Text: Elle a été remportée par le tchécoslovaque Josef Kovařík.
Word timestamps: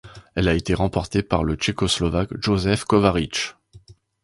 Elle 0.33 0.47
a 0.47 0.55
été 0.55 0.73
remportée 0.73 1.21
par 1.21 1.43
le 1.43 1.53
tchécoslovaque 1.53 2.31
Josef 2.43 2.85
Kovařík. 2.85 3.55